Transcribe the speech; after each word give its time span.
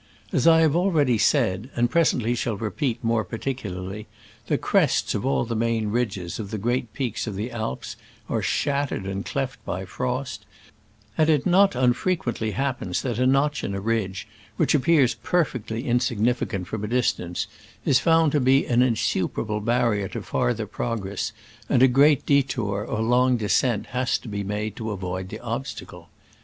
As 0.31 0.47
I 0.47 0.61
have 0.61 0.75
already 0.75 1.19
said, 1.19 1.69
and 1.75 1.87
presently 1.87 2.33
shall 2.33 2.57
repeat 2.57 3.03
more 3.03 3.23
particularly, 3.23 4.07
the 4.47 4.57
crests 4.57 5.13
of 5.13 5.27
all 5.27 5.45
the 5.45 5.55
main 5.55 5.89
ridges 5.89 6.39
of 6.39 6.49
the 6.49 6.57
great 6.57 6.91
peaks 6.91 7.27
of 7.27 7.35
the 7.35 7.51
Alps 7.51 7.97
are 8.27 8.41
shattered 8.41 9.05
and 9.05 9.23
cleft 9.23 9.63
by 9.63 9.85
frost; 9.85 10.43
and 11.19 11.29
it 11.29 11.45
not 11.45 11.75
unfrequent 11.75 12.41
ly 12.41 12.49
happens 12.49 13.03
that 13.03 13.19
a 13.19 13.27
notch 13.27 13.63
in 13.63 13.75
a 13.75 13.79
ridge, 13.79 14.27
which 14.57 14.73
appears 14.73 15.13
perfectly 15.13 15.85
insignificant 15.87 16.65
from 16.65 16.83
a 16.83 16.87
distance, 16.87 17.45
is 17.85 17.99
found 17.99 18.31
to 18.31 18.39
be 18.39 18.65
an 18.65 18.81
insuperable 18.81 19.59
barrier 19.61 20.07
to 20.07 20.23
farther 20.23 20.65
progress, 20.65 21.31
and 21.69 21.83
a 21.83 21.87
great 21.87 22.25
detour 22.25 22.81
or 22.83 22.97
a 22.97 23.01
long 23.03 23.37
descent 23.37 23.85
has 23.85 24.17
to 24.17 24.27
be 24.27 24.43
made 24.43 24.75
to 24.75 24.89
avoid 24.89 25.29
the 25.29 25.37
obstacle. 25.41 26.09